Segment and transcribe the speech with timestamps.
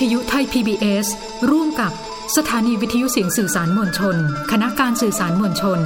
[0.00, 1.06] ทยุไทย PBS
[1.50, 1.92] ร่วมกับ
[2.36, 4.16] สถานีวิทยุเสียงสื่อสารมวลชน
[4.52, 5.80] คณะการสื่อสารมวลชน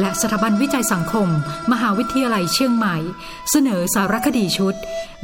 [0.00, 1.28] และสถาบันวิจัยสังคม
[1.72, 2.96] มหาวิทยาลัยเชียงใหม่
[3.50, 4.74] เสนอสารคดีชุด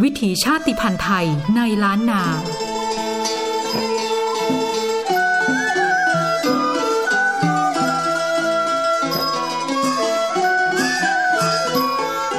[0.02, 1.26] วิถีชาติพันธุ์ไทย
[1.56, 2.22] ในล้านนา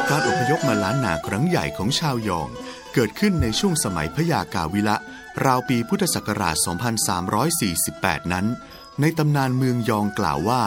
[0.09, 2.49] การอพยพมาล้านนาครั้งใหญ่ของชาวยอง
[2.93, 4.97] เกิดขึ้นในช่วงสมัยพระยากาวิละ
[5.43, 6.55] ราวปีพุทธศักราช
[7.63, 8.45] 2348 นั้น
[9.01, 10.63] ในตำนานเมืองยองกล่าวว่า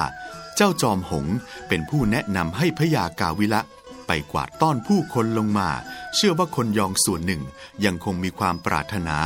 [0.57, 1.27] เจ้าจอมหง
[1.69, 3.63] เป็นผู้แนะนำให้พระยากาวิละ
[4.07, 5.69] ไปกวาดต้อนผู้คนลงมา
[6.15, 7.43] เชื่อว่าคนยองส่วนหนึ่ง
[7.85, 9.17] ยังคงมีความปรารถนา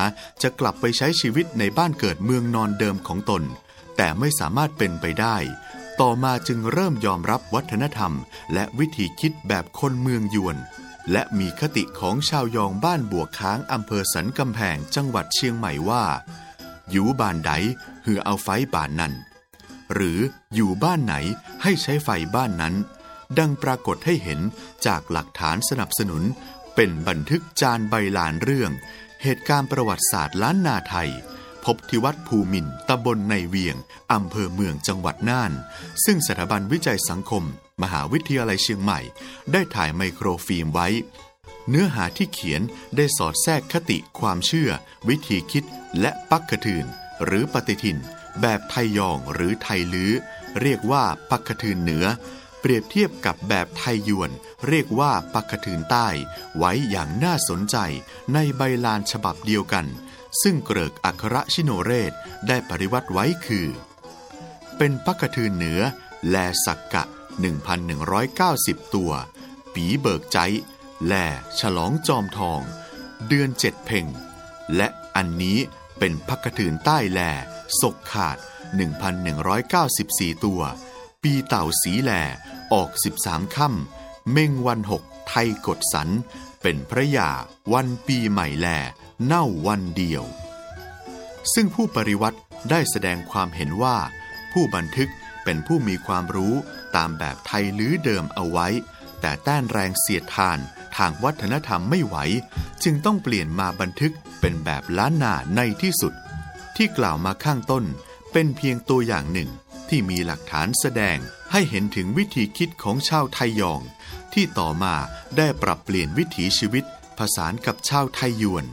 [0.43, 3.43] จะกลับไปใช้ชีวิตในบ้านเกิดเมืองนอนเดิมของตน
[3.97, 5.37] แต่ไม่สามารถเป็นไปได้
[6.01, 8.13] ต่อมาจึงเริ่มยอมรับวัฒนธรรม
[8.55, 10.57] และวิธีคิดแบบคนเมืองยวน
[11.11, 16.05] และมีคติของชาวยองบ้านบวกค้างอำเภอสันกำแพงจังหวัดเชียงใหม่ว่า
[16.91, 17.53] อยู่บ้านใด
[18.05, 19.13] หือเอาไฟบ้านนั้น
[19.95, 20.19] หรือ
[20.55, 21.15] อยู่บ้านไหน
[21.63, 22.75] ให้ใช้ไฟบ้านนั้น
[23.39, 24.41] ดังปรากฏให้เห็น
[24.87, 26.23] จากหลักฐานสนับสนุน
[26.75, 28.71] เป็นบันทึกจานใบลานเรื่อง
[29.23, 31.11] เหตุการณ์ประวัติศาสตร์ล้านนาไทย
[31.65, 33.77] พบที่วัดภูมินตำบลในเวียง
[34.13, 35.53] อำเภอเมืองจังหวัดน่าน
[36.05, 37.45] ซึ่งสถาบันวิจัยสังคม
[37.83, 39.01] มหาวิทยาลัยเชียงใหม่
[39.53, 40.89] ได้ถ่ายไมโครฟิล์มไว้
[41.69, 42.63] เนื้อหาที่เขียน
[42.97, 44.71] ได้สอดแทรกคติความเชื่อ
[45.09, 45.65] วิธีคิด
[46.01, 46.85] และปักกะทืน
[47.25, 47.99] หรือปฏิทิน
[48.41, 50.13] แบบไทยยองหรือไทยลื้อ
[50.61, 52.07] เรียกว่าปักกะทืนเหนือ
[52.61, 54.31] เปรียบเทียบกับแบบไทยยวน
[54.69, 56.09] เรียกว่าปักกะทืนใต้
[56.59, 57.77] ไว้อย่างน่าสนใจ
[58.35, 59.87] ในใบลานฉบับเดียวกัน
[60.43, 62.13] ซึ่งเกริกอัครชิโนเรศ
[62.49, 63.69] ได้ปริวัติไว้คือ
[64.77, 65.81] เป็นปักกะทืนเหนือ
[66.29, 66.37] แล
[66.67, 67.05] สักกะ
[67.41, 69.13] 1,190 ตัว
[69.75, 70.39] ปีเบิกใจ
[71.07, 71.15] แล
[71.61, 72.61] ฉลองจอมทอง
[73.27, 74.07] เดือนเจ็ดเพ่ง
[74.77, 75.59] และอันนี้
[75.99, 77.31] เป็นพักกระถืนใต้แหล่
[77.81, 78.37] ศกขาด
[79.61, 80.61] 1,194 ตัว
[81.23, 82.23] ปีเต่าสีแหล่
[82.73, 82.91] ออก
[83.23, 86.09] 13ค่ำเม่งวันหกไทยกดสัน
[86.63, 87.31] เป็นพระยา
[87.73, 88.79] วันปีใหม่แหล่
[89.25, 90.25] เน่าวันเดียว
[91.55, 92.39] ซึ่งผู้ปริวัติ
[92.71, 93.97] ได้แสดงความเห็นว่า
[94.53, 95.11] ผู้บันทึก
[95.45, 96.55] เป็นผู้มีความรู้
[96.97, 98.69] ตามแบบไทยลื้อเดิมเอาไว้
[99.21, 100.59] แต่ต้านแรงเสียดทาน
[100.97, 102.17] ทางวัฒนธรรมไม่ไหว
[102.85, 106.13] จึงต้องเปลี่ยนมาบันทึกเป็นแบบล้านนาในที่สุด
[106.77, 107.85] ที่กล่าวมาข้างต้น
[108.33, 109.51] เป็นเพียงตัวอย่างหนึ่ง
[109.89, 111.19] ที่มีหลักฐานแสดง
[111.53, 113.81] ให้เห็นถึงวิธีคิดของชาวไทยยอง
[114.33, 114.95] ที่ต่อมา
[115.37, 116.85] ได้ปรับเปลี่ยนวิถีชีวิต
[117.19, 118.65] ผสานกับชาวไทยยวน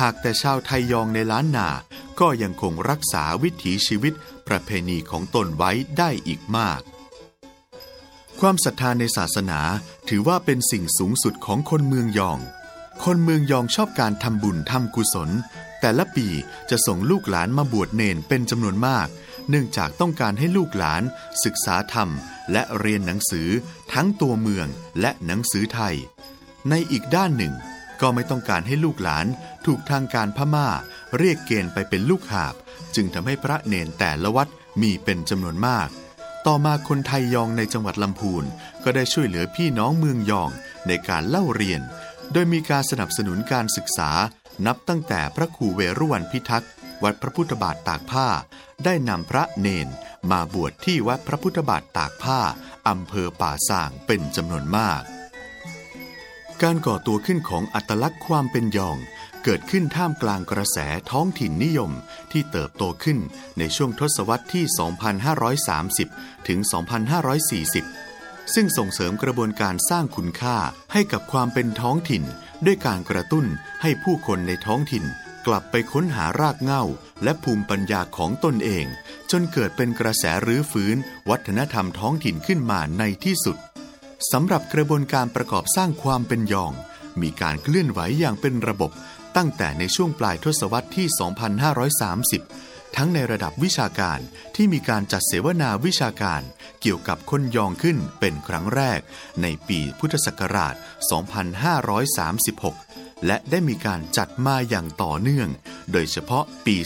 [0.00, 1.68] หากแต่ชาวไทยยองในล้านนา
[2.20, 4.14] ก็ยังคงรักษาวิถีชีวิต
[4.48, 6.80] ประเพณีของตนไว้ได้อีกมาก
[8.40, 9.60] ความศรัทธาในศาสนา
[10.08, 12.38] ถือว่าเป็นสิ่งสูงสุดของคนเมืองยอง
[13.04, 15.30] คนเมืองยองชอบการทำบุญทำกุศล
[15.80, 16.26] แต่ละปี
[16.70, 19.08] จะส่งลูกหลานมาบวชเนนเป็นจำนวนมาก
[19.48, 21.02] เนื่องจากต้องการให้ลูกหลาน
[21.44, 22.08] ศึกษาธรรม
[22.52, 23.48] และเรียนหนังสือ
[23.92, 24.66] ทั้งตัวเมือง
[25.00, 25.94] และหนังสือไทย
[26.70, 27.54] ในอีกด้านหนึ่ง
[28.00, 29.26] ก็ไม่ต้องการให้ลูกหลาน
[29.66, 30.68] ถูกทางการพม่า
[31.18, 32.54] เรียกเกณฑ์ไปเป็นลูกหาบ
[32.94, 34.48] จึงทำให้พระเนนแต่ละวัด
[34.80, 35.88] มีเป็นจำนวนมาก
[36.46, 38.44] ต่อมาคนไทยยองในจังหวัดลำพูน
[38.84, 40.50] ก็ได้ช่วยเหลือพี่น้องเมืองยอง
[40.86, 41.80] ในการเล่าเรียน
[42.32, 44.10] โดยมีการสนับสนุนการศึกษา
[44.66, 46.70] นับตั้งแต่พระครูเวรุวันพิทักษ์
[47.02, 48.28] วัดพระพุทธบาทตากผ้า
[48.84, 49.88] ได้นำพระเนน
[50.30, 52.40] มาบวชที่วัดพระพุทธบาทตากผ้า
[52.88, 55.02] อำเภอป่าสางเป็นจำนวนมาก
[56.62, 58.98] การก่อตัวขึ้นของอัตลักษณ์ความเป็นยอง
[59.44, 60.78] เกิดขึ้นท่ามกลางกระแส
[61.10, 61.90] ท้องถิ่นนิยม
[62.32, 63.18] ที่เติบโตขึ้น
[63.58, 64.64] ในช่วงทศวรรษที่
[65.96, 66.58] 2530 ถึง
[67.76, 70.56] 2540 ซึ่งส่งเสริมกระบวนการสร้างคุณค่า
[70.92, 72.24] ให้กับความเป็นท้องถิ่น
[72.66, 73.46] ด้วยการกระตุ้น
[73.82, 75.04] ให้ผู้คนในท้องถิ่น
[75.46, 76.84] กลับไปค้นหารากเหง้า
[77.22, 78.86] และภูมิปัญญาของตนเอง
[79.30, 80.96] จนเกิดเป็นกระแสรื้อฟื้น
[81.30, 83.56] วัฒนธรรมท้องถิ่นขึ้นมาในที่สุด
[84.32, 86.72] สำหรับกระบวนการประกอบสร้างความเป็นยอง
[87.22, 88.90] มีการเคลื่อนไหวอย่างเป็นระบบ
[89.36, 91.06] ตั้งแต่ในช่วงปลายทศวรรษที่
[92.42, 94.18] 2530 ทั้งในระดับวิชาการ
[94.56, 96.42] ที่มีการจัดเสวนาวิชาการ
[96.80, 99.00] เกี่ยวกับคนยองขึ้นเป็นครั้งแรก
[99.42, 100.74] ในปีพุทธศักราช
[102.40, 105.48] 2536และได้มีการจัดมาอย่างต่อเนื่อง
[105.92, 106.76] โดยเฉพาะปี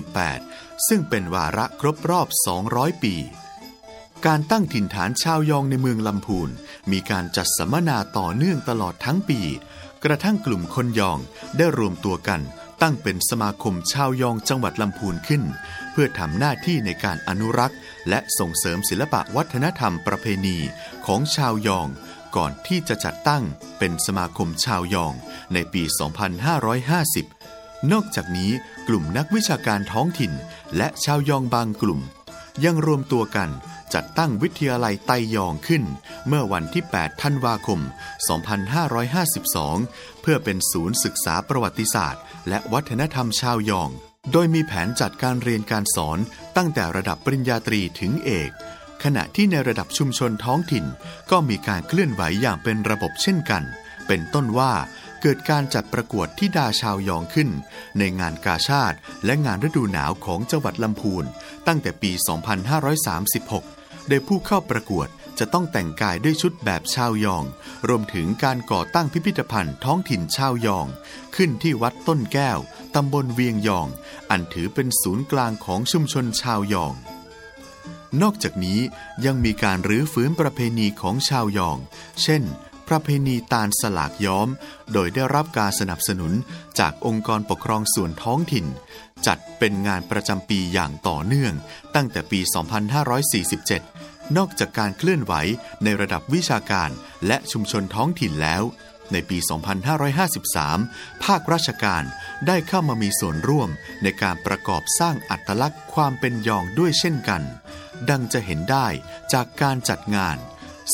[0.00, 2.28] 2548 ซึ่งเป็นวาระครบรอบ
[2.66, 3.14] 200 ปี
[4.26, 6.50] การตั้งถิ่นฐานชาวยองในเมืองลำพูน
[6.92, 9.40] มีการจัดสัมมนาต่อเนื่องตลอดทั้งปี
[10.04, 11.18] กระทั่งกลุ่มคนยอง
[11.56, 12.40] ได้รวมตัวกัน
[12.82, 15.42] ตั้งเป็นสมาคมชาวยองจังหวัดลำพูนขึ้น
[15.92, 17.78] เพื่อทำหน้าที่ในการอนุรักษ์
[18.08, 20.58] และส่งเสริมศิลปะวัฒนธรรมประเพณี
[21.06, 21.88] ของชาวยอง
[22.36, 23.44] ก่อนที่จะจัดตั้ง
[23.78, 25.12] เป็นสมาคมชาวยอง
[25.52, 25.82] ในปี
[27.06, 28.50] 2550 นอกจากนี้
[28.88, 30.32] กลุ่มนักวิชาการท้องถิ่น
[30.76, 32.00] และชาวยองบางกลุ่ม
[32.64, 33.50] ยังรวมตัวกัน
[33.94, 35.82] จัดตั้งวิทยาลัยไตยองขึ้น
[36.26, 37.80] เมื่อวันที่ 8 ธันวาคม
[38.80, 43.90] 2552 เพื่อเป็นศูนย์ศึกษาประวัติศาสตร์ และวัฒนธรรมชาวยอง
[44.32, 46.18] โดยมีแผนจัดการเรียนการสอน
[46.56, 48.50] ตั้งแต่ระดับปริญญาตรีถึงเอก
[49.04, 50.84] ขณะที่ในระดับชุมชนท้องถิ่น
[51.30, 53.62] ก็มีการเคลื่อนไหวอย่างเป็นระบบเช่นกัน
[54.06, 54.72] เป็นต้นว่า
[55.22, 57.48] เกิดการจัดประกวดที่ดาชาวยองขึ้น
[57.98, 61.24] ในงานกาชาติและงานฤดูหนาวของจังหวัดลำพูน
[61.66, 62.10] ตั้งแต่ปี
[62.76, 63.77] 2536
[64.08, 65.08] โดยผู้เข้าประกวด
[65.38, 67.44] จะต้องแต่งกายด้วยชุดแบบชาวยอง
[67.88, 70.86] รวมถึงการก่อตั้งพิพิธภัณฑ์ท้องถิ่นชาวยอง
[71.36, 72.58] ขึ้นที่วัดต้นแก้ว
[72.94, 73.88] ตำบลเวียงยอง
[74.30, 76.94] อันถือเป็นศูนย์กลางของชุมชนชาวยอง
[78.22, 78.80] นอกจากนี้
[79.24, 81.78] ยังมีการรื้อฟื้นประเพณีของชาวยอง
[82.22, 82.42] เช่น
[82.88, 84.48] ประเพณีตาลสลากย้อม
[84.92, 86.32] โดยได้รับการสนับสนุน
[86.78, 88.66] จากองค์กรปกครองส่วนท้องถิ่น
[89.26, 91.54] จัดเป็นงานประจำปีอย่างต่อเนื่อง
[91.94, 92.40] ตั้งแต่ปี
[93.64, 93.97] 2547
[94.36, 95.34] นอกจากการเคลื่อนไหว
[95.84, 96.90] ในระดับวิชาการ
[97.26, 98.62] และชุมชนท้องถิ่นแล้ว
[99.12, 99.38] ในปี
[100.10, 102.02] 2553 ภาคราชการ
[102.46, 103.70] ได้เข้ามามีส่วนร่วม
[104.02, 107.42] ในการประกอบสร้างอัตลักษณ์ความเป็นยองด้วยเช่นกัน
[108.10, 108.86] ดังจะเห็นได้
[109.32, 110.36] จากการจัดงาน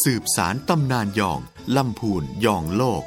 [0.02, 1.40] สืบสารตำนานยอง
[1.76, 3.02] ลำพูนยองโลก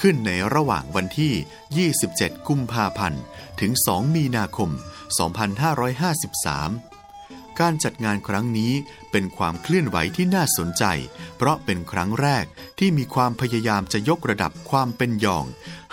[0.00, 3.22] ขึ้นในระหว่างวันที่ 27 กุมภาพันธ์
[3.60, 4.70] ถึง 2 มีนาคม
[5.46, 6.85] 2553
[7.60, 8.72] การจัดงานครั้งนี้
[9.10, 10.84] เป็นความเคลื่อนไหวที่น่าสนใจ
[11.36, 12.44] เพราะเป็นครั้งแรก
[12.78, 15.44] ที่มีความพยายามจะยกระดับความเป็นยอง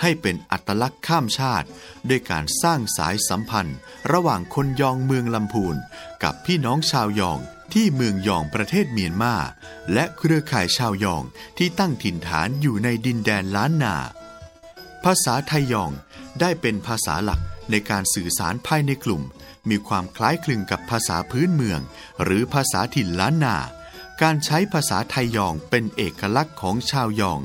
[0.02, 1.68] ให้เป็นอัตลักษณ์ข้ามชาติ
[2.10, 3.78] ด้วยการสร้างสายสัมพันธ์
[4.12, 5.76] ระหว่างคนยองเมืองลำพูน
[6.24, 7.40] กับพี่น้องชาวยอง
[7.74, 9.36] ที่เมืองยองประเทศเมียนมา
[9.94, 11.24] และเครือข่ายชาวยอง
[11.58, 13.96] ที่ตั้งถิ่นฐานอยู่ในดินแดนล้านนา
[15.04, 15.92] ภาษาไทยยอง
[16.40, 19.24] ได้เป็นภาษาหลักในการสื่อสารภายในกลุ่ม
[19.70, 21.80] มีความคล้ายคลึงกับภาษาพื้นเมือง
[22.24, 23.58] หรือภาษาถิ่นล้านนา
[24.22, 27.40] การใช้ภาษาไทยยองเป็นเอกลักษณ์ของชาวยอง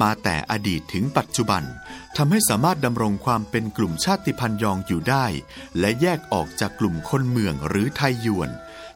[0.00, 1.62] มาแต่อดีตถึงปัจจุบัน
[2.16, 5.26] ทำให้สามารถดำรงความเป็นกลุ่มชาติพันธุ์ยองอยู่ได้
[5.78, 8.50] และแยกออกจากกลุ่มคนเมืองหรือไทยยวน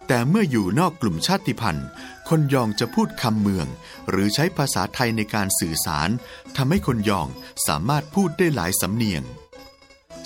[0.08, 1.88] แต่เมื่ออยู่นอกกลุ่มชาติพันธุ์
[2.28, 3.66] คนยองจะพูดคำเมือง
[4.10, 6.08] หรือใช้ภาษาไทยในการสื่อสาร
[6.56, 7.28] ทำให้คนยอง
[7.66, 9.22] สามารถพูดได้หลายสำเนียง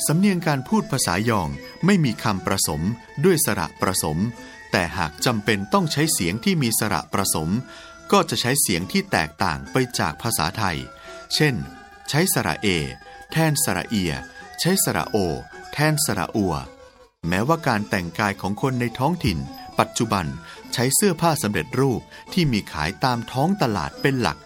[0.06, 1.48] สำเนียงการพูดภาษายอง
[1.84, 2.82] ไม่มีคำประสม
[3.24, 4.18] ด้วยสระประสม
[4.72, 7.50] แต่หากจำเป็นต้องใช้เสียงที่มีสระประสม
[8.12, 10.76] ก็จะใช้เสียงที่แตกต่างไปจากภาษาไทย
[11.34, 11.54] เช่น
[12.08, 12.68] ใช้สระเอ
[13.32, 14.12] แทนสระเอีย
[14.60, 15.16] ใช้สระโอ
[15.72, 16.54] แทนสระอัว
[17.28, 19.38] แม้ว่าการแต่งกายของคนในท้องถิ่น
[19.78, 20.26] ปัจจุบัน
[20.72, 22.00] ใช้เสื้อผ้าสำเร็จรูป
[22.32, 24.38] ที่มีขายตามท้องตลาดเป็นหลัก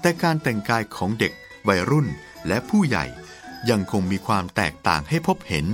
[0.00, 1.32] แต่การแต่งกายของเด็ก
[1.68, 2.06] วัยรุ่น
[2.46, 3.04] และผู้ใหญ่
[3.70, 5.66] ยังคงมีความแตกต่างให้พบเห็น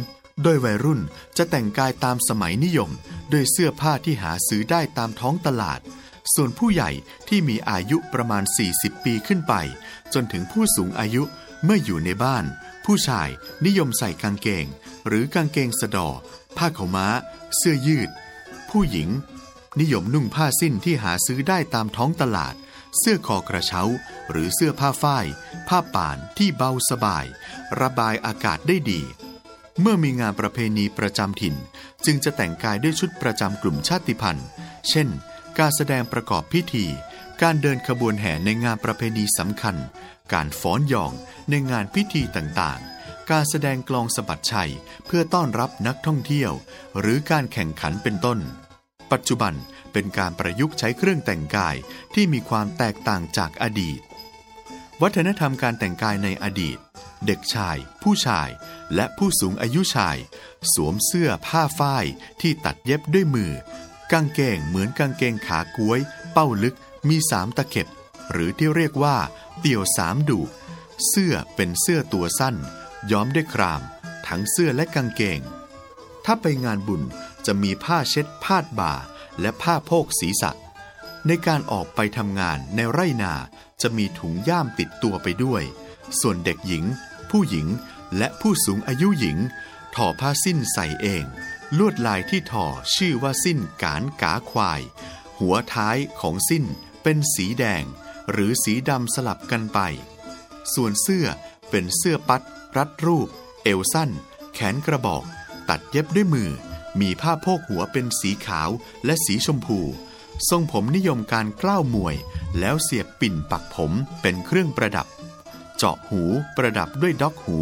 [0.42, 1.00] โดยวัยรุ่น
[1.36, 2.90] จะแต่งกายตามสมัยนิยม
[3.32, 5.80] ด้วยเสื้อผ้าที่หาซื้อได้ตามท้องตลาด
[6.34, 6.90] ส่วนผู้ใหญ่
[7.28, 8.44] ที่มีอายุประมาณ
[8.74, 9.54] 40 ปีขึ้นไป
[10.14, 11.22] จนถึงผู้สูงอายุ
[11.64, 12.44] เมื่ออยู่ในบ้าน
[12.84, 13.28] ผู้ชาย
[13.66, 14.66] นิยมใส่กางเกง
[15.06, 16.08] หรือกางเกงสะดอ
[16.56, 17.06] ผ้าขาวม้า
[17.56, 18.10] เสื้อยืด
[18.70, 19.08] ผู้หญิง
[19.80, 22.54] นิยมนุ่งผ้าสิ้นที่หาซื้อได้ตามท้องตลาด
[22.98, 23.82] เสื้อคอกระเช้า
[24.30, 25.26] หรือเสื้อผ้าฝ้าย
[25.68, 27.24] ผ้าป่านที่เบาสบาย
[27.80, 29.02] ระบายอากาศได้ดี
[29.80, 31.54] เมื่อมีงานประเพณีประจำถิ่น
[32.04, 34.48] จึงจะแต่งกายด้วยชุดประจำกลุ่มชาติพันธุ์
[34.88, 35.08] เช่น
[35.58, 36.86] การแสดงประกอบพิธี
[37.42, 39.76] การเดินขบวนแห่ในงานประเพณีสำคัญ
[40.32, 41.12] การฟ้อนยอง
[41.50, 44.72] ในงานพิธีต่างๆ การแสดงกลองสะบัดชัย
[45.06, 46.52] เพื่อต้อนรับนักท่องเที่ยว
[47.00, 48.38] หรือการแข่งขันเป็นต้น
[49.12, 49.54] ปัจจุบัน
[49.94, 51.76] เป็นการประยุกต์ใช้เครื่องแต่งกาย
[52.14, 54.00] ที่มีความแตกต่างจากอดีต
[55.02, 56.78] วัฒนธรรมการแต่งกายในอดีต
[57.26, 58.48] เด็กชาย ผู้ชาย
[58.94, 60.16] และผู้สูงอายุชาย
[60.74, 62.04] สวมเสื้อผ้าฝ้าย
[62.40, 63.52] ที่ตัดเย็บด้วยมือ
[64.12, 66.00] กางเกงเหมือนกางเกงขาก้วย
[66.32, 66.76] เป้าลึก
[67.08, 67.88] มีสามตะเข็บ
[68.32, 69.16] หรือที่เรียกว่า
[69.58, 70.48] เตี่ยวสามดูก
[71.08, 72.56] เสื้อเป็นเสื้อตัวสั้น
[73.10, 73.82] ย้อมด้วยคราม
[74.26, 75.40] ทั้งเสื้อและกางเกง
[76.24, 77.02] ถ้าไปงานบุญ
[77.46, 78.94] จะมีผ้าเช็ดพาดบ่า
[79.40, 80.50] และผ้าโพกศีรษะ
[81.26, 83.34] ในการออกไปทำงานในไร่นา
[83.82, 85.62] จะมีถุงย่ามติดตัวไปด้วย
[86.20, 86.84] ส่วนเด็กหญิง
[87.30, 87.66] ผู้หญิง
[88.16, 89.38] และผู้สูงอายุหญิง
[89.94, 91.24] ถอผ้าสิ้นใส่เอง
[91.78, 94.80] ลวดลายที่ถอชื่อว่าสิ้นกานกาควาย
[95.38, 96.64] หัวท้ายของสิ้น
[97.02, 97.84] เป็นสีแดง
[98.30, 99.78] หรือสีดำสลับกันไป
[100.74, 101.26] ส่วนเสื้อ
[101.70, 102.42] เป็นเสื้อปัด
[102.76, 103.28] รัดรูป
[103.62, 104.10] เอวสั้น
[104.54, 105.24] แขนกระบอก
[105.68, 106.50] ตัดเย็บด้วยมือ
[107.00, 108.70] มีผ้าโพกหัวเป็นสีขาว
[109.04, 109.80] และสีชมพู
[110.48, 112.16] ทรงผมนิยมการกล้าวมวย
[112.60, 115.06] แล้วเสียบปิ่นปักผมเป็นเครื่องประดับ
[115.76, 116.22] เจาะหู
[116.56, 117.58] ประดับด้วยด็อกหู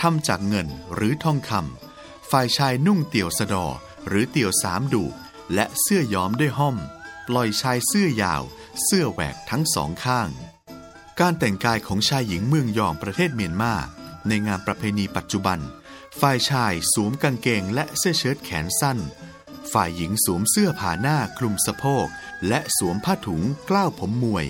[0.00, 3.66] ทำจากเงินหรือทองคำฝ่ายชายนุ่งเตี่ยวสะดอ
[4.08, 5.04] หรือเตี่ยวสามดู
[5.54, 6.76] และเสื้อย้อมด้วยห้อม
[7.28, 8.42] ปล่อยชายเสื้อยาว
[8.84, 10.28] เสื้อแหวกทั้งสองข้าง
[11.20, 13.74] การแต่งกายของชายหญิงเมืองยองประเทศเมียนมา
[14.28, 15.58] ในงานประเพณีปัจจุบัน
[16.20, 18.98] ฝ่ายชายสวมกางเกงและเสื้อเชิ้ตแขนสั้น
[19.72, 22.06] ฝ่ายหญิงสวมเสื้อผ่าหน้าคลุมสะโพก
[22.48, 24.46] และสวมผ้าถุงกล้าวผมมวย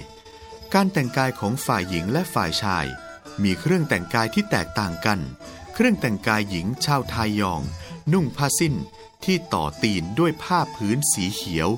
[0.75, 2.87] การแต่งกายของฝ่ายหญิงและฝ่ายชาย
[3.43, 5.21] มีเครื่องแต่งกายที่แตกต่างกัน
[5.75, 7.63] เครื่องแต่งกายหญิงชาวไทยยอง
[8.13, 8.75] นุ่งผ้าสิ้น
[9.25, 11.69] ที่ต่อตีนด้วยผ้าพื้นสีเขียว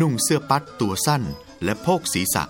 [0.00, 1.22] นุ่งเสื้อปัดตัวสั้น
[1.64, 2.44] และโพกศีรษะ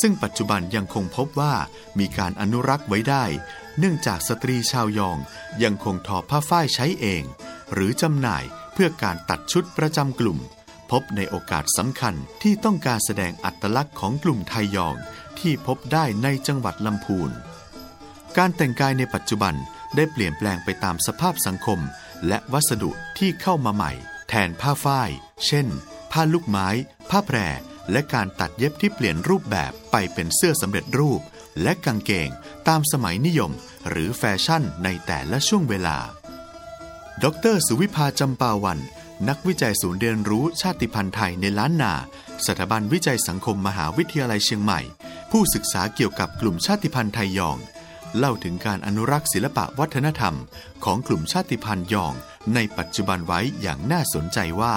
[0.00, 1.54] ซึ่งปัจจุบันยังคงพบว่า
[1.98, 3.24] มีการอนุรักษ์ไว้ได้
[3.78, 5.18] เนื่องจากสตรีชาวยอง
[5.62, 7.22] ยังคงทอผ้าฝ้ายใช้เอง
[7.72, 10.38] หรือจำหน่ายเพื่อการตัดชุดประจำกลุ่ม
[10.90, 14.96] พบในโอกาสสำคัญที่ต้องการแสดงอัตลักษณ์ของกลุ่มไทยยอง
[15.38, 17.30] ที่พบได้ในจังหวัดลำพูน
[18.36, 19.54] การแต่งกายในปัจจุบัน
[19.96, 21.80] ได้เปลี่ยนแปลงไปตามสภาพสังคม
[22.28, 23.92] และวัสดุที่เข้ามาใหม่
[24.28, 25.10] แทนผ้าฝ้าย
[25.46, 25.66] เช่น
[26.12, 26.68] ผ้าลูกไม้
[27.10, 27.38] ผ้าแพร
[27.92, 31.20] และการตัดเย็บที่เปลี่ยนรูปแบบไปเป็นเสื้อสำเร็จรูป
[31.62, 32.30] และกางเกง
[32.68, 33.52] ตามสมัยนิยม
[33.88, 35.98] หรือแฟชั่นในแต่ละช่วงเวลา
[37.24, 38.78] ดรสุวิภาจำปาวัน
[39.28, 41.94] นักวิจัยศูนย์เรียนรู้ชาติพันธุ์ไทยในล้านนา
[42.46, 44.80] สถาบันวิจัยสังคมมหาวิทยาลัยเชียงใหม่
[45.30, 47.58] ผู้ศึกษาเกี่ยวกับกลุ่มชาติพันธุ์ไทยยอง
[48.18, 50.34] เล่าถึงการอนุรักษ์ศิลปะวัฒนธรรม
[50.84, 52.14] ของกลุ่มชาติพันธุ์ยอง
[52.54, 54.74] ในปัจจุบันไว้อย่างน่าสนใจว่า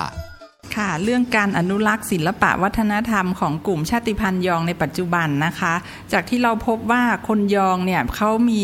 [0.77, 5.73] ค่ะ เรื่องการอนุรักษ์ศิลปะวัฒนธรรมของกลุ่มชาติพันธุ์ยองในปัจจุบันนะคะ
[6.11, 8.63] จากที่เราพบว่าคนยองเนี่ยเขามี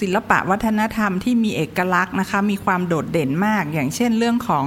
[0.00, 4.64] ศิลปะวัฒนธรรมที่มีเอกลักษณ์นะคะ มีความโดดเด่นมาก อย่างเช่นเรื่องของ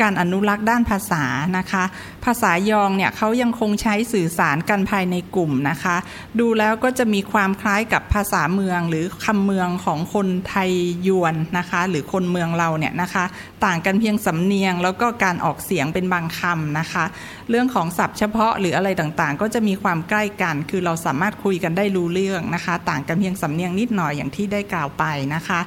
[0.00, 1.24] การอนุรักษ์ด้านภาษา
[1.58, 1.84] นะคะ
[2.24, 5.96] ภาษายองเนี่ยเขายังคงใช้สื่อสารกันภายในกลุ่มนะคะ
[6.40, 10.70] ดูแล้วก็จะมีความคล้ายกับภาษาเมืองหรือคำเมืองของคนไทย
[11.06, 13.24] ยวนนะคะ หรือคนเมืองเราเนี่ยนะคะ
[13.64, 17.04] ต่างกันเพียงสำเนียง แล้วก็การออกเสียงเป็นบางคำนะคะ
[17.50, 25.60] เรื่องของศัพท์เฉพาะหรืออะไรต่างๆ ก็จะมีความใกล้กัน คือเราสามารถคุยกันได้รู้เรื่องนะคะ ต่างกันเพียงสำเนียงนิดหน่อยอย่างที่ได้กล่าวไปนะคะ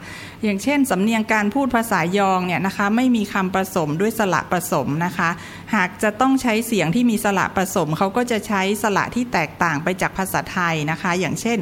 [0.43, 5.29] อย่างเช่นสำเนียงการพูดภาษายองเนี่ยนะคะ ไม่มีคำผสมด้วยสระผสมนะคะ
[5.75, 11.59] หากจะต้องใช้เสียงที่มีสระผสมเขาก็จะใช้สระที่แตกต่างไปจากภาษาไทยนะคะ อย่างเช่น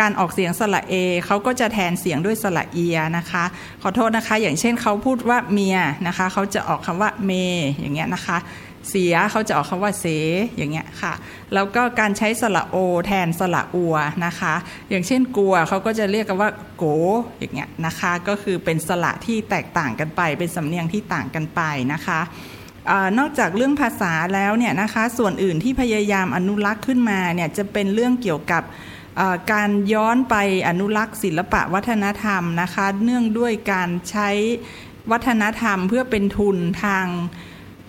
[0.00, 0.94] การออกเสียงสระเอ
[1.26, 3.44] เขาก็จะแทนเสียงด้วยสระเอียนะคะ
[3.82, 7.30] ขอโทษนะคะ อย่างเช่นเขาพูดว่าเมียนะคะเขาจะออกคำว่าเม
[7.78, 8.36] อย่างเงี้ยนะคะ
[8.90, 10.06] เสียเขาจะออกคำว่าเส
[10.56, 11.12] อย่างเงี้ยค่ะ
[11.54, 13.96] แล้วก็การใช้สระโอแทนสระอัว
[14.26, 14.54] นะคะ
[14.90, 16.84] อย่างเช่นกลัวเขาก็จะเรียกกันว่าโก
[17.38, 21.60] อย่างเงี้ยนะคะ ก็คือเป็นสระที่แตกต่างกันไป เป็นสำเนียงที่ต่างกันไป
[21.92, 22.20] นะคะ
[22.90, 28.62] อนอกจากเรื่องภาษาแล้วเนี่ยนะคะส่วนอื่นที่พยายามอนุรักษ์ขึ้นมาเนี่ยจะเป็นเรื่องเกี่ยวกับ
[29.52, 30.36] การย้อนไป
[30.68, 34.30] อนุรักษ์ศิลปะวัฒนธรรมนะคะ เนื่องด้วยการใช้
[35.12, 37.06] วัฒนธรรมเพื่อเป็นทุนทาง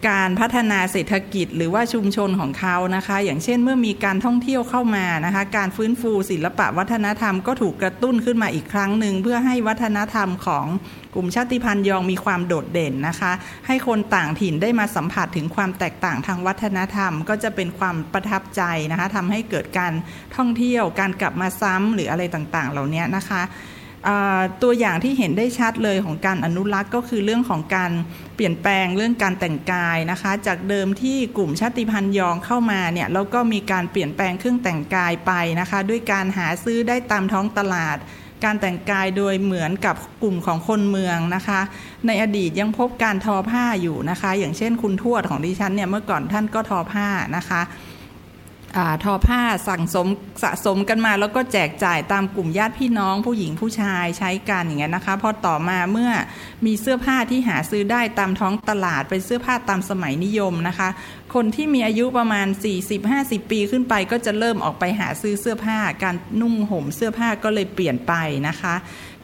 [0.07, 10.65] การพัฒนาเศรษฐกิจหรือว่าชุมชนของเขานะคะ อย่างเช่นเมื่อมีการท่องเที่ยวเข้ามานะคะ การฟื้นฟูศิลปะวัฒนธรรมก็ถูกกระตุ้นขึ้นมาอีกครั้งหนึ่งเพื่อให้วัฒนธรรมของ
[11.13, 13.31] กลุ่มชาติพันธุ์ยองมีความโดดเด่นนะคะ
[13.67, 19.93] ให้คนต่างถิ่นได้มาสัมผัสถึงความแตกต่างทางวัฒนธรรม ก็จะเป็นความประทับใจนะคะทำให้เกิดการ
[20.35, 23.41] ท่องเที่ยวการกลับมาซ้ำหรืออะไรต่างๆ เหล่านี้นะคะ
[24.61, 27.91] ตัวอย่างที่เห็นได้ชัดเลยของการอนุรักษ์ก็คือเรื่องของการ
[28.35, 37.97] เปลี่ยนแปลงเรื่องการแต่งกายนะคะ จากเดิมที่กลุ่มชาติพันธุ์ยองเข้ามาเนี่ยแล้วก็มีการเปลี่ยนแปลงเครื่องแต่งกายไปนะคะ ด้วยการหาซื้อได้ตามท้องตลาด
[38.43, 41.59] การแต่งกายโดยเหมือนกับกลุ่มของคนเมืองนะคะ
[42.07, 47.07] ในอดีตยังพบการทอผ้าอยู่นะคะ อย่างเช่นคุณทวดของดิฉันเนี่ยเมื่อก่อนท่านก็ทอผ้า
[47.37, 47.61] นะคะ
[49.03, 50.07] ทอผ้าสั่งสม
[50.43, 56.11] สะสมกันมา แล้วก็แจกจ่ายตามกลุ่มญาติพี่น้องผู้หญิงผู้ชายใช้กันอย่างเงี้ยนะคะพอต่อมาเมื่อ
[56.65, 60.89] มีเสื้อผ้าที่หาซื้อได้ตามท้องตลาดเป็นเสื้อผ้าตามสมัยนิยมนะคะ
[61.33, 62.47] คนที่มีอายุประมาณ
[62.99, 68.13] 40-50 ปีขึ้นไปก็จะเริ่มออกไปหาซื้อเสื้อผ้า การนุ่งห่มเสื้อผ้าก็เลยเปลี่ยนไป
[68.47, 68.75] นะคะ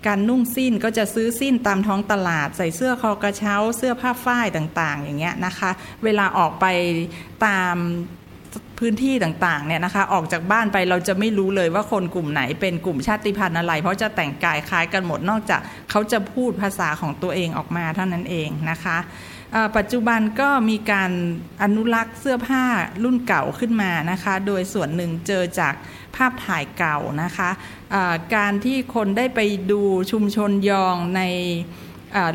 [0.08, 5.72] การนุ่งสิ้นก็จะซื้อสิ้นตามท้องตลาด ใส่เสื้อคอกระเช้า เสื้อผ้าฝ้ายต่างๆ อย่างเงี้ยนะคะ
[6.03, 6.65] เวลาออกไป
[7.46, 7.75] ตาม
[8.79, 18.98] พื้นที่ต่างๆเนี่ยนะคะออกจากบ้านไปเราจะไม่รู้เลยว่าคนกลุ่มไหนเป็นกลุ่มชาติพันธุ์อะไร เพราะจะแต่งกายคล้ายกันหมดนอกจากเขาจะพูดภาษาของตัวเองออกมาเท่านั้นเองนะคะ
[19.77, 21.12] ปัจจุบันก็มีการ
[21.63, 22.63] อนุรักษ์เสื้อผ้า
[23.03, 25.74] รุ่นเก่าขึ้นมานะคะ โดยส่วนหนึ่งเจอจาก
[26.15, 29.39] ภาพถ่ายเก่านะคะะการที่คนได้ไป
[29.72, 31.22] ดูชุมชนยองใน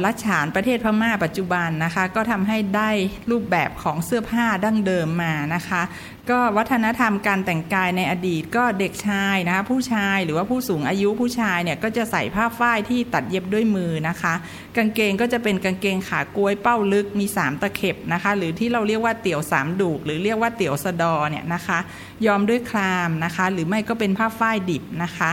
[0.04, 2.90] รัชฉานประเทศพม่าปัจจุบันนะคะ ก็ทำให้ได้
[3.30, 5.82] รูปแบบของเสื้อผ้าดั้งเดิมมานะคะ
[6.30, 14.34] ก็วัฒนธรรมการแต่งกายในอดีตก็เด็กชายนะคะผู้ชายหรือว่าผู้สูงอายุผู้ชายเนี่ยก็จะใส่ผ้าฝ้ายที่ตัดเย็บด้วยมือนะคะ
[14.76, 21.78] กางเกงก็จะเป็นกางเกงขากล้วยเป้าลึกมี 3 ตะเข็บนะคะ หรือที่เราเรียกว่าเตี่ยวสามดูกหรือเรียกว่าเตี่ยวสะดอเนี่ยนะคะ
[22.26, 25.30] ยอมด้วยครามนะคะ หรือไม่ก็เป็นผ้าฝ้ายดิบนะคะ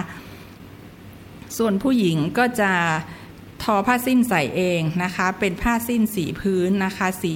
[1.58, 2.72] ส่วนผู้หญิงก็จะ
[3.64, 7.36] ทอผ้าสิ้นใส่เองนะคะ เป็นผ้าสิ้นสีพื้นนะคะ สี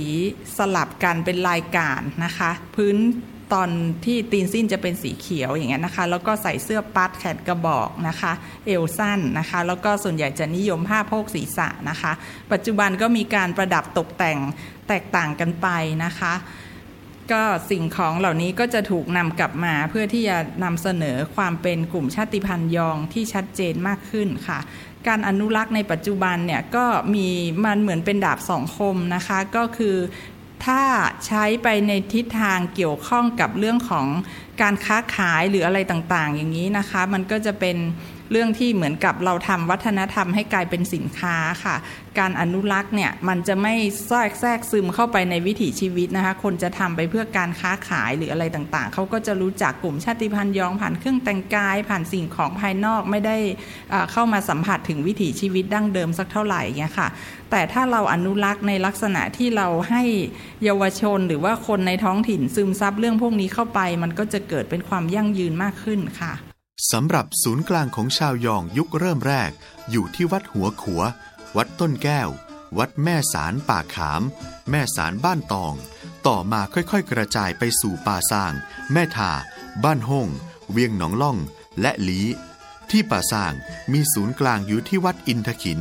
[0.57, 2.95] สลับกันเป็นลายการนะคะ พื้น
[3.53, 3.69] ตอน
[4.05, 8.31] ที่ตีนสิ้นจะเป็นสีเขียวอย่างเงี้ยนะคะ แล้วก็ใส่เสื้อปัดแขนกระบอกนะคะ
[8.65, 12.11] เอวสั้นนะคะ แล้วก็ส่วนใหญ่จะนิยมผ้าโพกศีรษะนะคะ
[12.51, 14.39] ปัจจุบันก็มีการประดับตกแต่ง
[14.87, 15.67] แตกต่างกันไป
[16.03, 16.33] นะคะ
[17.31, 24.59] ก็สิ่งของเหล่านี้ก็จะถูกนำกลับมาเพื่อที่จะนำเสนอความเป็นกลุ่มชาติพันธุ์ยองที่ชัดเจนมากขึ้นค่ะ
[25.07, 26.85] การอนุรักษ์ในปัจจุบันเนี่ยก็
[27.15, 27.27] มี
[27.65, 29.95] มันเหมือนเป็นดาบสองคมนะคะก็คือ
[30.65, 30.81] ถ้า
[31.25, 34.07] ใช้ไปในทิศทางเกี่ยวข้องกับเรื่องของ
[34.61, 37.77] การค้าขายหรืออะไรต่างๆ อย่างนี้นะคะ มันก็จะเป็น
[38.31, 41.75] เรื่องที่เหมือนกับเราทำวัฒนธรรมให้กลายเป็นสินค้าค่ะ
[42.19, 43.73] การอนุรักษ์เนี่ยมันจะไม่
[44.07, 53.37] แทรกแทรกซึมเข้าไปในวิถีชีวิตนะคะ คนจะทำไปเพื่อการค้าขายหรืออะไรต่างๆ เขาก็จะรู้จักกลุ่มชาติพันธุ์ยองผ่านเครื่องแต่งกาย ผ่านสิ่งของภายนอกไม่ได้
[54.11, 57.07] เข้ามาสัมผัสถึงวิถีชีวิตดั้งเดิมสักเท่าไหร่เงี้ยค่ะ
[57.51, 60.03] แต่ถ้าเราอนุรักษ์ในลักษณะที่เราให้
[60.63, 66.54] เยาวชนหรือว่าคนในท้องถิ่นซึมซับเรื่องพวกนี้เข้าไป มันก็จะเกิดเป็นความยั่งยืนมากขึ้นค่ะ
[66.91, 69.51] สำหรับศูนย์กลางของชาวยองยุคเริ่มแรก
[69.89, 71.01] อยู่ที่วัดหัวขัว
[71.57, 72.29] วัดต้นแก้ว
[72.77, 74.21] วัดแม่สารป่าขาม
[74.69, 75.75] แม่สารบ้านตอง
[76.27, 78.53] ต่อมาค่อยๆ กระจายไปสู่ป่าซาง
[78.91, 79.31] แม่ทา
[79.83, 80.27] บ้านห้ง
[80.71, 81.37] เวียงหนองล่อง
[81.81, 82.21] และลี
[82.91, 83.53] ที่ป่าซาง
[83.91, 85.79] มีศูนย์กลางอยู่ที่วัดอินทขิน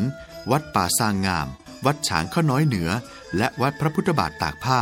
[0.51, 1.49] วัดป่าซางงาม
[1.87, 2.91] วัดฉางข้าน้อยเหนือ
[3.37, 4.81] และวัดพระพุทธบาทตากผ้า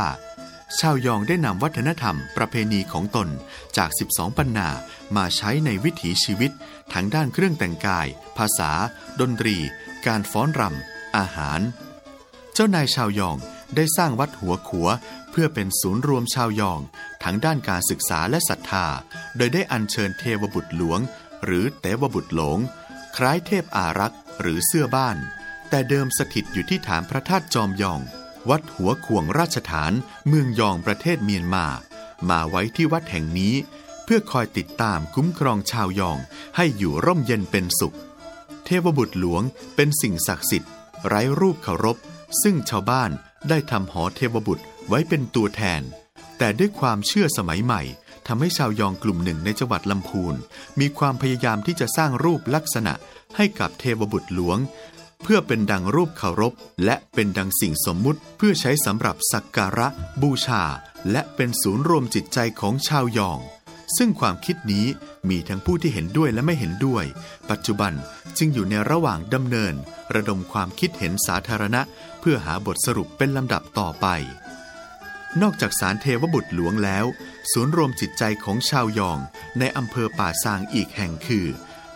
[0.79, 3.27] ชาวยองได้นำวัฒนธรรมประเพณีของตน
[3.77, 4.69] จาก 12 ปันนา
[5.15, 6.51] มาใช้ในวิถีชีวิต
[6.93, 8.07] ทั้งด้านเครื่องแต่งกาย
[8.37, 8.71] ภาษา
[9.19, 9.57] ดนตรี
[10.07, 11.59] การฟ้อนรำ อาหาร
[12.53, 13.37] เจ้านายชาวยอง
[13.75, 14.87] ได้สร้างวัดหัวขัว
[15.31, 16.79] เพื่อเป็นศูนย์รวมชาวยอง
[17.23, 18.87] ทั้งด้านการศึกษาและศรัทธา
[19.37, 20.99] โดยได้อัญเชิญเทวบุตรหลวง
[21.45, 22.59] หรือเตวบุตรหลง
[23.17, 25.17] คล้ายเทพอารักษ์หรือเสื้อบ้าน
[25.69, 28.01] แต่เดิมสถิตอยู่ที่ฐานพระธาตุจอมยอง
[28.49, 29.91] วัดหัวข่วงราชฐาน
[30.27, 31.65] เมืองยองประเทศเมียนมา
[32.29, 33.55] มาไว้ที่วัดแห่งนี้
[34.03, 36.17] เพื่อคอยติดตามคุ้มครองชาวยอง
[36.55, 37.97] ให้อยู่ร่มเย็นเป็นสุข
[38.65, 39.43] เทวบุตรหลวง
[39.75, 40.71] เป็นสิ่งศักดิ์สิทธิ์
[41.07, 41.97] ไร้รูปเคารพ
[42.41, 43.11] ซึ่งชาวบ้าน
[43.49, 45.81] ได้ทำหอเทวบุตรไว้เป็นตัวแทน
[46.37, 47.81] แต่ด้วยความเชื่อสมัยใหม่
[48.27, 50.35] ทำให้ชาวยองกลุ่มหนึ่งในจังหวัดลำพูน
[50.79, 52.93] มีความพยายามที่จะสร้างรูปลักษณะ
[53.35, 54.57] ให้กับเทวบุตรหลวง
[55.23, 56.53] เพื่อเป็นดังรูปเคารพ
[56.85, 59.87] และเป็นดังสิ่งสมมุติเพื่อใช้สำหรับสักการะ
[60.21, 60.63] บูชา
[61.11, 63.39] และเป็นศูนย์รวมจิตใจของชาวยอง
[63.97, 64.85] ซึ่งความคิดนี้
[65.29, 67.05] มีทั้งผู้ที่เห็นด้วยและไม่เห็นด้วย
[67.49, 67.93] ปัจจุบัน
[68.37, 69.73] จึงอยู่ในระหว่างดำเนิน
[70.15, 71.81] ระดมความคิดเห็นสาธารณะ
[72.19, 74.07] เพื่อหาบทสรุปเป็นลำดับต่อไป
[75.41, 77.05] นอกจากสารเทวบุตรหลวงแล้ว
[77.51, 79.19] ศูนย์รวมจิตใจของชาวยอง
[79.59, 81.47] ในอำเภอป่าซางอีกแห่งคือ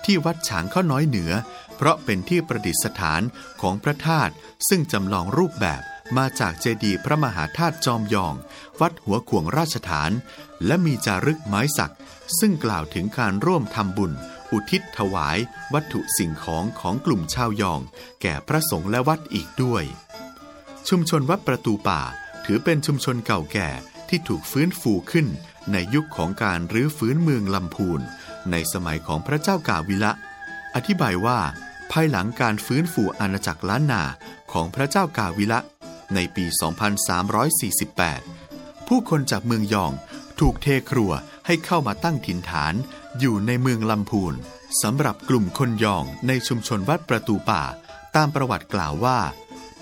[0.06, 1.32] ที่วัดฉางข้าน้อยเหนือ
[1.78, 3.22] เพราะเป็นที่ประดิษฐาน
[3.62, 4.34] ของพระธาตุ
[4.70, 5.82] ซึ่งจำลองรูปแบบ
[6.18, 8.36] มาจากเจดีย์พระมหาธาตุจอมยอง
[8.80, 10.12] วัดหัวขวงราชฐาน
[10.66, 11.94] และมีจารึกไม้สัก
[12.40, 14.12] ซึ่งกล่าวถึงการร่วมทำบุญ
[14.52, 15.38] อุทิศถวาย
[15.74, 17.82] วัตถุสิ่งของของกลุ่มชาวยอง
[18.22, 19.84] แก่พระสงฆ์และวัดอีกด้วย
[20.90, 22.02] ชุมชนวัดประตูป่า
[22.46, 23.70] ถือเป็นชุมชนเก่าแก่
[24.10, 25.28] ที่ถูกฟื้นฟูขึ้น
[25.72, 28.02] ในยุคของการรื้อฟื้นเมืองลำพูน
[28.52, 30.12] ในสมัยของพระเจ้ากาวิละ
[30.78, 31.40] อธิบายว่า
[31.92, 34.04] ภายหลังการฟื้นฟูอาณาจักรล้านนา
[34.52, 35.60] ของพระเจ้ากาวิละ
[36.16, 36.46] ในปี
[38.12, 39.92] 2348 ผู้คนจากเมืองยอง
[40.40, 41.12] ถูกเทครัว
[41.46, 42.74] ให้เข้ามาตั้งถิ่นฐาน
[43.20, 44.34] อยู่ในเมืองลำพูน
[44.82, 47.64] สำหรับกลุ่มคนยองในชุมชนวัดประตูป่า
[48.16, 49.20] ตามประวัติกล่าวว่า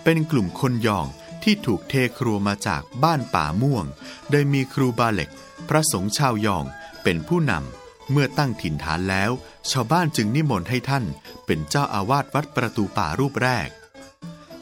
[0.03, 1.07] เป็นกลุ่มคนยอง
[1.43, 3.85] ที่ถูกเทครัวมาจากบ้านป่าม่วง
[4.29, 5.29] โดยมีครูบาเล็ก
[5.69, 6.65] พระสงฆ์ชาวยอง
[7.03, 9.31] เป็นผู้นำ เมื่อตั้งถิ่นฐานแล้ว
[9.71, 11.03] ชาวบ้านจึงนิมนต์ให้ท่าน
[11.45, 13.69] เป็นเจ้าอาวาสวัดประตูป่ารูปแรก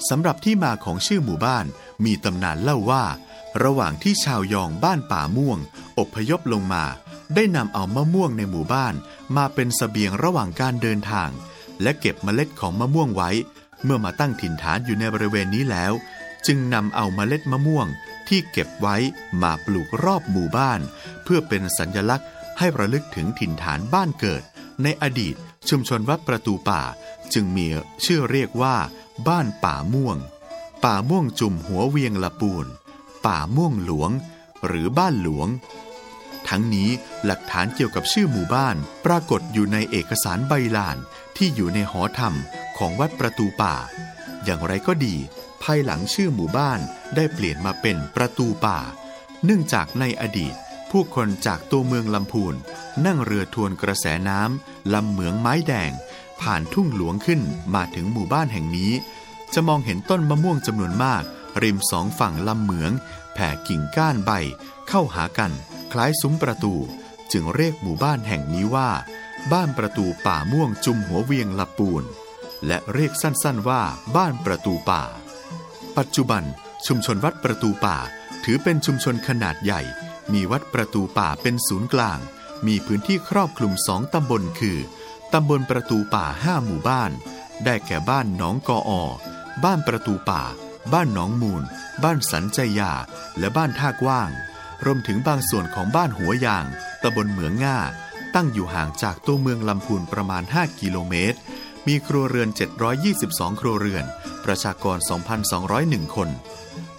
[0.10, 1.66] สำหรับที่มาของชื่อหมู่บ้าน
[2.06, 3.04] มีตำนานเล่าว่า
[3.64, 5.60] ระหว่างที่ชาวยองบ้านป่าม่วง
[6.00, 6.84] อบพยพลงมา
[7.36, 8.94] ได้นำเอามะม่วงในหมู่บ้าน
[9.38, 11.30] มาเป็นสเสบียงระหว่างการเดินทาง
[11.82, 13.30] และเก็บเมล็ดของมะม่วงไว้
[13.84, 15.94] เมื่อมาตั้งถิ่นฐานอยู่ในบริเวณนี้แล้ว
[16.48, 17.88] จึงนำเอาเมล็ดมะม่วง
[18.28, 18.96] ที่เก็บไว้
[19.42, 20.80] มาปลูกรอบหมู่บ้าน
[21.24, 22.28] เพื่อเป็นสัญลักษณ์
[22.58, 24.44] ให้ระลึกถึงถิ่นฐานบ้านเกิด
[24.84, 25.36] ในอดีต
[25.70, 26.82] ชุมชนวัดประตูป่า
[27.34, 27.66] จึงมี
[28.06, 28.76] ชื่อเรียกว่า
[29.28, 30.18] บ้านป่าม่วง
[30.86, 32.66] ป่าม่วงจุ่มหัวเวียงละปูน
[33.26, 34.12] ป่าม่วงหลวง
[34.68, 35.48] หรือบ้านหลวง
[36.48, 36.90] ทั้งนี้
[37.26, 40.98] หลักฐานเกี่ยวกับชื่อหมู่บ้าน ปรากฏอยู่ในเอกสารใบลาน
[41.38, 42.36] ที่อยู่ในหอธรรม
[42.78, 43.76] ของวัดประตูป่า
[44.44, 45.16] อย่างไรก็ดี
[45.64, 46.80] ภายหลังชื่อหมู่บ้าน
[47.16, 48.80] ได้เปลี่ยนมาเป็นประตูป่า
[49.46, 50.56] เนื่องจากในอดีต
[50.94, 52.56] ผู้คนจากตัวเมืองลำพูน
[53.06, 55.92] นั่งเรือทวนกระแสน้ำลำเหมืองไม้แดง
[56.42, 57.42] ผ่านทุ่งหลวงขึ้น
[57.76, 58.92] มาถึงหมู่บ้านแห่งนี้
[59.54, 61.24] จะมองเห็นต้นมะม่วงจำนวนมาก
[61.64, 62.92] ริมสองฝั่งลำเหมือง
[63.34, 64.32] แผ่กิ่งก้านใบ
[64.88, 65.52] เข้าหากัน
[65.92, 66.74] คล้ายซุ้มประตู
[67.32, 68.90] จึงเรียกหมู่บ้านแห่งนี้ว่า
[69.54, 72.04] บ้านประตูป่าม่วงจุมหัวเวียงละปูน
[72.68, 73.82] และเรียกสั้นๆว่า
[74.16, 75.04] บ้านประตูป่า
[75.98, 76.44] ปัจจุบัน
[76.88, 77.98] ชุมชนวัดประตูป่า
[78.44, 79.84] ถือเป็นชุมชนขนาดใหญ่
[80.34, 82.20] มีวัดประตูป่าเป็นศูนย์กลาง
[82.68, 84.78] มีพื้นที่ครอบคลุมสองตำบลคือ
[85.34, 87.12] ตำบลประตูป่าห้าหมู่บ้าน
[87.66, 89.04] ได้แก่บ้านหนองกออ
[89.64, 90.44] บ้านประตูป่า
[90.94, 91.64] บ้านหนองมูล
[92.04, 92.94] บ้านสันใจยา
[93.40, 94.30] และบ้านท่ากว้าง
[94.86, 96.66] รวมถึงบางส่วนของบ้านหัวยาง
[97.04, 97.80] ตำบลเหมืองง่า
[98.36, 101.38] ตั้งอยู่ห่างจากตัวเมืองลำพูนประมาณ 5 กิโลเมตร
[101.88, 102.50] มีครัวเรือน
[103.06, 104.06] 722 ครัวเรือน
[104.46, 104.98] ประชากร
[105.56, 106.30] 2,201 คน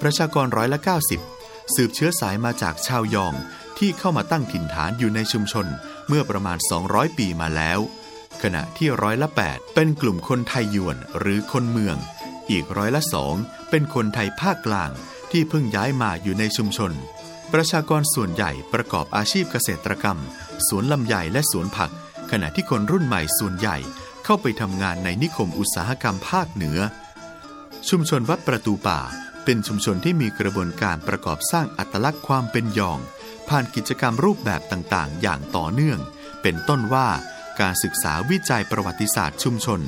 [0.01, 0.79] ประชากรร้อยละ
[1.11, 1.34] 90
[1.75, 3.35] สืบเชื้อสายมาจากชาวยอง
[3.79, 5.67] ที่เข้ามาตั้งถิ่นฐานอยู่ในชุมชน
[6.09, 7.81] เมื่อประมาณ 200 ปีมาแล้ว
[8.43, 11.97] ขณะที่ร้อยละ 8 เป็นกลุ่มคนไทยยวนหรือคนเมือง
[12.51, 13.35] อีกร้อยละสอง
[13.71, 14.91] เป็นคนไทยภาคกลาง
[15.31, 16.93] ที่เพิ่งย้ายมาอยู่ในชุมชน
[17.53, 20.19] ประชากรส่วนใหญ่ประกอบอาชีพเกษตรกรรม
[20.69, 21.91] สวนลำไยและสวนผัก
[22.31, 23.77] ขณะที่คนรุ่นใหม่ส่วนใหญ่
[24.25, 26.79] เข้าไปทำงานในนิคมอุตสาหกรรมภาคเหนือ
[27.89, 29.01] ชุมชนวัดประตูป่า
[29.45, 32.99] เป็นชุมชนที่มีกระบวนการประกอบสร้างอัตลักษณ์ความเป็นยอง
[33.49, 35.99] ผ่านกิจกรรมรูปแบบต่างๆ อย่างต่อเนื่อง
[36.43, 37.09] เป็นต้นว่า
[37.61, 39.81] การศึกษาวิจัยประวัติศาสตร์ชุมชน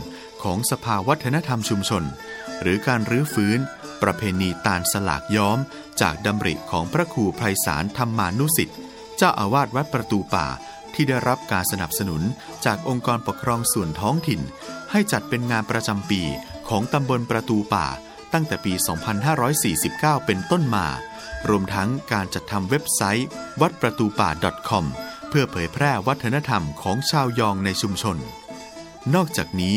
[0.43, 2.05] ของสภาวัฒนธรรมชุมชน
[2.61, 3.59] หรือการรื้อฟื้น
[4.03, 5.59] ประเพณีตาลสลากย้อม
[6.01, 8.79] จากดำริของพระครูไพศาลธรรมานุสิทธิ์
[9.17, 10.47] เจ้าอาวาสวัดประตูป่า
[10.95, 12.23] ที่ได้รับการสนับสนุน
[12.65, 14.41] จากองค์กรปกครองส่วนท้องถิ่น
[14.91, 16.23] ให้จัดเป็นงานประจำปี
[16.69, 17.87] ของตำบลประตูป่า
[18.33, 18.73] ตั้งแต่ปี
[19.51, 20.87] 2549 เป็นต้นมา
[21.49, 23.29] รวมทั้งการจัดทำเว็บไซต์
[23.61, 24.31] วัดประตูป่า
[24.69, 24.85] .com
[25.29, 28.17] เพื่อเผยแพร่วัฒนธรรมของชาวยองในชุมชน
[29.15, 29.77] นอกจากนี้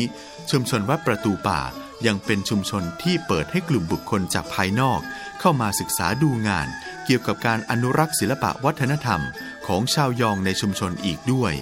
[0.50, 1.60] ชุมชนวัดประตูป่า
[2.06, 5.00] ยังเป็นชุมชนที่เปิดให้กลุ่มบุคคลจากภายนอก
[5.40, 6.68] เข้ามาศึกษาดูงาน
[7.04, 9.20] เกี่ยวกับการอนุรักษ์ศิลปะวัฒนธรรม
[9.66, 11.52] ของชาวยองในชุมชนอีกด้วย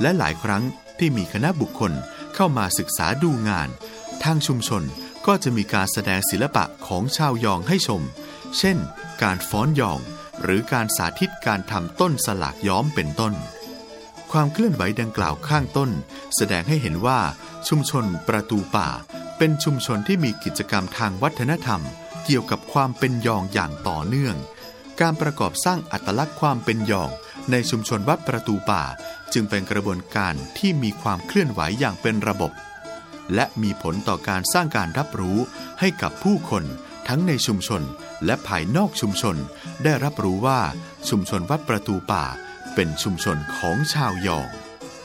[0.00, 0.62] และหลายครั้ง
[0.98, 1.92] ที่มีคณะบุคคล
[2.34, 3.68] เข้ามาศึกษาดูงาน
[4.22, 4.82] ทางชุมชน
[5.26, 8.02] ก็จะมีการแสดงศิลปะของชาวยองให้ชม
[8.58, 8.76] เช่น
[9.22, 10.00] การฟ้อนยอง
[10.42, 13.34] หรือการสาธิตการทำต้นสลากย้อมเป็นต้น
[14.32, 15.90] ความเคลื่อนไหวดังกล่าวข้างต้น
[16.36, 17.20] แสดงให้เห็นว่า
[17.68, 18.88] ชุมชนประตูป่า
[19.38, 21.80] เป็นชุมชนที่มีกิจกรรมทางวัฒนธรรม
[22.24, 24.36] เกี่ยวกับความเป็นยองอย่างต่อเนื่อง
[25.00, 27.10] การประกอบสร้างอัตลักษณ์ความเป็นยอง
[27.50, 28.82] ในชุมชนวัดประตูป่า
[29.32, 32.52] จึงเป็นกระบวนการที่มีความเคลื่อนไหวอย่างเป็นระบบ
[33.34, 35.38] และมีผลต่อการสร้างการรับรู้
[35.80, 36.64] ให้กับผู้คน
[37.08, 37.82] ทั้งในชุมชน
[38.24, 39.36] และภายนอกชุมชน
[39.84, 40.60] ได้รับรู้ว่า
[41.08, 42.24] ชุมชนวัดประตูป่า
[42.74, 44.48] เป็นชุมชนของชาวยอง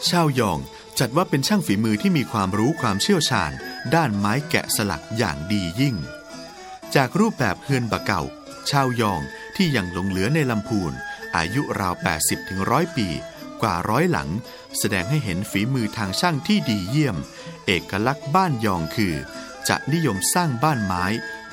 [0.10, 0.60] ชาวยอง
[1.00, 3.52] จัดว่าเป็นช่างฝีมือที่มีความรู้ความเชี่ยวชาญ
[3.96, 5.96] ด้านไม้แกะสลักอย่างดียิ่ง
[6.96, 8.22] จากรูปแบบเฮือนบะเก่า
[8.72, 9.22] ชาวยอง
[9.56, 10.92] ที่ยังหลงเหลือในลำพูน
[11.36, 13.08] อายุราว 80ถึงร้อยปี
[13.62, 14.30] กว่าร้อยหลัง
[14.78, 17.18] แสดงให้เห็นฝีมือทางช่างที่ดีเยี่ยม
[17.66, 19.16] เอกลักษณ์บ้านยองคือ
[19.68, 21.06] จะนิยมสร้างบ้านไม้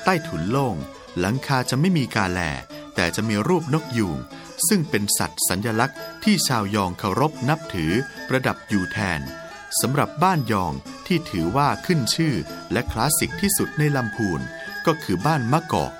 [0.03, 0.75] ใต้ถุนโล่ง
[1.19, 2.39] หลังคาจะไม่มีกาแล
[2.95, 4.17] แต่จะมีรูปนกยูง
[4.67, 7.91] ซึ่งเป็นสัตว์สัญลักษณ์ที่ชาวยองเคารพนับถือ
[8.27, 9.21] ประดับอยู่แทน
[9.81, 10.73] สำหรับบ้านยอง
[11.07, 12.35] ที่ถือว่าขึ้นชื่อ
[12.71, 14.41] และคลาสสิกที่สุดในลำพูน
[14.85, 15.91] ก็คือบ้านมะกอก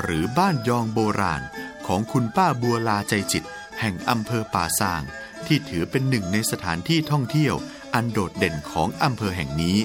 [0.00, 1.42] หรือบ้านยองโบราณ
[1.86, 3.44] ของคุณป้าบัวลาใจจิต
[3.80, 5.02] แห่งอำเภอป่าซาง
[5.48, 7.54] ที่ถือเป็นหนึ่งในสถานที่ท่องเที่ยว
[7.94, 9.78] อันโดดเด่นของอำเภอแห่งนี้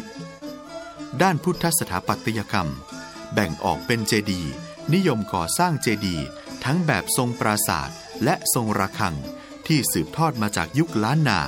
[1.22, 2.70] ด้านพุทธสถาปัตยกรรม
[3.34, 4.52] แบ่งออกเป็นเจดีย์
[4.94, 6.26] นิยมก่อสร้างเจดีย์
[6.64, 7.90] ทั้งแบบทรงปราสาท
[8.24, 9.16] และทรงระฆัง
[9.68, 11.40] ที่สืบทอดมาจากยุคล้านนา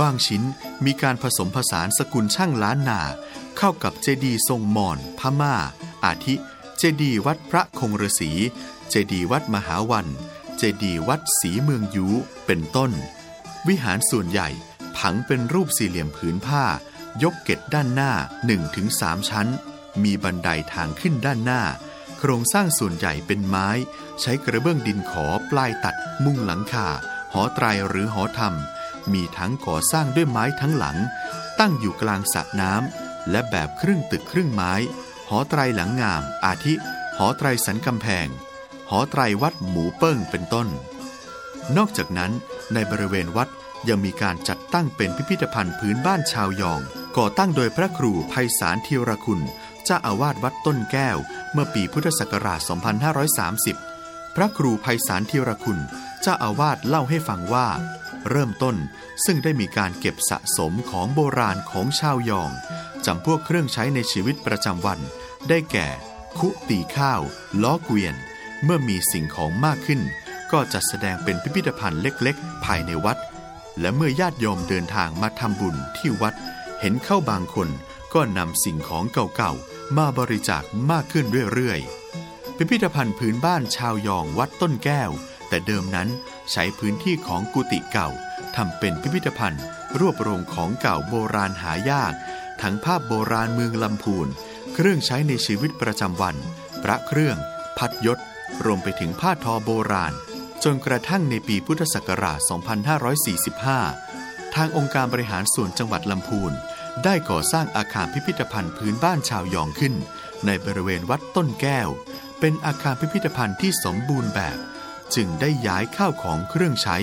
[0.00, 0.42] บางชิ้น
[0.84, 3.00] มีการผสมผสานสกุลช่างล้านนา
[3.58, 5.54] เข้ากับเจดีย์ทรงมอญพม่า
[6.04, 6.34] อาทิ
[6.78, 8.30] เจดีย์วัดพระคงฤษี
[8.90, 10.06] เจดีย์วัดมหาวัน
[10.58, 12.06] เจดีย์วัดศรีเมืองยู
[12.46, 12.90] เป็นต้น
[13.68, 14.48] วิหารส่วนใหญ่
[14.96, 16.64] ผังเป็นรูปสี่เหลี่ยมผืนผ้า
[17.22, 18.12] ยกเกตด้านหน้า
[18.70, 19.48] 1-3 ชั้น
[20.02, 21.62] มีบันไดทางขึ้นด้านหน้า
[22.18, 23.68] โครงสร้างส่วนใหญ่เป็นไม้
[24.20, 26.88] ใช้กระเบื้องดินขอปลายตัด มุงหลังคา
[27.32, 28.54] หอไตรหรือหอธรรม
[29.12, 30.96] มีทั้งก่อสร้างด้วยไม้ทั้งหลัง
[31.58, 34.72] ตั้งอยู่กลางสระน้ำและแบบครึ่งตึกครึ่งไม้
[35.28, 36.74] หหอไตรหลังงาม อาทิ
[37.18, 38.26] หอไตรสันกำแพง
[38.90, 40.68] หอไตรวัดหมูเปิ้งเป็นต้น
[41.76, 42.32] นอกจากนั้น
[42.74, 43.48] ในบริเวณวัด
[43.88, 46.80] ยังมีการจัดตั้งเป็นพิพิธภัณฑ์พื้นบ้านชาวยอง
[47.18, 49.40] ก่อตั้งโดยพระครูไพศาลธีรคุณ
[49.84, 51.18] เจ้าอาวาสวัดต้นแก้ว
[51.52, 52.60] เมื่อปีพุทธศักราช
[53.88, 55.78] 2530 พระครูไพศาลธีรคุณ
[56.22, 57.68] เจ้าอาวาสเล่าให้ฟังว่า
[58.30, 58.76] เริ่มต้น
[59.24, 62.50] ซึ่งได้มีการเก็บสะสมของโบราณของชาวยอง
[63.06, 65.00] จำพวกเครื่องใช้ในชีวิตประจำวัน
[65.48, 65.88] ได้แก่
[66.38, 67.20] คุตีข้าว
[67.62, 68.14] ล้อเกวียน
[68.64, 70.00] เมื่อมีสิ่งของมากขึ้น
[70.52, 73.18] ก็จัดแสดงเป็นพิพิธภัณฑ์เล็กๆ ภายในวัด
[73.80, 76.34] และเมื่อญาติโยมเดินทางมาทำบุญที่วัด
[76.80, 77.68] เห็นเข้าบางคน
[78.14, 79.04] ก็นำสิ่งของ
[79.36, 85.10] เก่าๆ มาบริจาคมากขึ้นเรื่อยๆ พิพิธภัณฑ์พื้นบ้านชาวยองวัดต้นแก้ว
[85.48, 86.08] แต่เดิมนั้น
[86.52, 88.08] ใช้พื้นที่ของกุฏิเก่า
[88.56, 89.62] ทำเป็นพิพิธภัณฑ์
[89.98, 92.12] รวบรวมของเก่าโบราณหายาก
[92.62, 94.28] ทั้งภาพโบราณเมืองลำพูน
[94.74, 96.36] เครื่องใช้ในชีวิตประจำวัน
[96.82, 97.36] พระเครื่อง
[97.78, 98.18] พัดยศ
[98.64, 100.14] รวมไปถึงผ้าทอโบราณ
[100.64, 102.38] จนกระทั่งในปีพุทธศักราช
[103.86, 106.52] 2545 ทางองค์การบริหารส่วนจังหวัดลำพูน
[107.04, 109.94] ได้ก่อสร้างอาคารพิพิธภัณฑ์พื้นบ้านชาวยองขึ้น
[110.46, 111.88] ในบริเวณวัดต้นแก้ว
[112.40, 114.58] เป็นอาคารพิพิธภัณฑ์ที่สมบูรณ์แบบ
[115.14, 116.96] จึงได้ย้ายข้าวของเครื่องใช้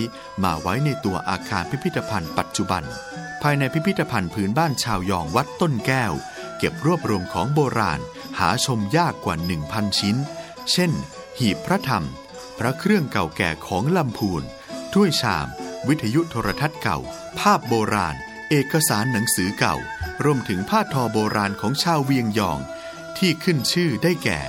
[0.43, 2.84] มาไว้ในตัวอาคารพิพิธภัณฑ์ปัจจุบัน
[3.41, 6.13] ภายในพิพิธภัณฑ์พื้นบ้านชาวยองวัดต้นแก้ว
[6.58, 8.00] เก็บรวบรวมของโบราณ
[8.39, 9.36] หาชมยากกว่า
[9.67, 10.15] 1,000 ชิ้น
[10.72, 10.91] เช่น
[11.39, 12.06] หีบพระธรรม
[12.60, 14.43] พระเครื่องเก่าแก่ของลำพูน
[14.93, 15.48] ถ้วยชาม
[15.88, 17.00] วิทยุโทรทัศน์เก่า
[17.39, 18.15] ภาพโบราณ
[18.50, 19.76] เอกสารหนังสือเก่า
[20.24, 22.60] รวมถึงผ้าทอโบราณของชาวเวียงยอง
[23.17, 24.39] ที่ขึ้นชื่อได้แก่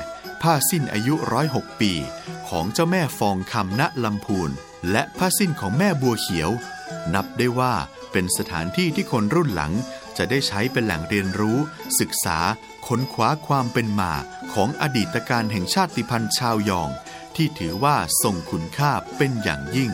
[0.43, 1.93] ผ้าสิ้นอายุร้อยหกปี
[2.49, 4.51] ของเจ้าแม่ฟองคำณลำพูน
[4.91, 6.51] และผ้าสิ้นของแม่บัวเขียว
[7.15, 7.75] นับได้ว่า
[8.13, 9.73] เป็นสถานที่ที่คนรุ่นหลัง
[10.17, 11.59] จะได้ใช้เป็นแหล่งเรียนรู้
[12.01, 12.39] ศึกษา
[12.87, 14.13] ค้นคว้าความเป็นมา
[14.53, 16.91] ของอดีตการแห่งชาติพันธุ์ชาวยอง
[17.43, 19.93] ที่ถือว่าทรงคุณค่าเป็นอย่างยิ่ง